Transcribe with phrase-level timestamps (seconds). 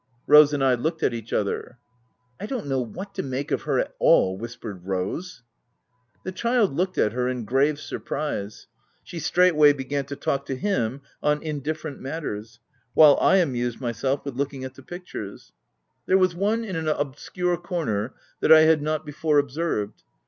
[0.25, 1.77] Rose and I looked at each other.
[1.77, 5.43] u I don't know what to make of her, at all," whispered Rose.
[6.23, 8.65] The child look at her in grave surprise.
[9.03, 12.15] She straightway began to talk to him on indifferent OF WILDFELL HALL.
[12.15, 12.59] 89 matters,
[12.95, 15.53] while I amused myself with looking at the pictures.
[16.07, 20.01] There was 'one in an obscure corner that I had not before observed.